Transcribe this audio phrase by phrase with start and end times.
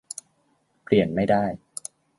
[0.83, 1.43] เปลี่ยนไม่ได้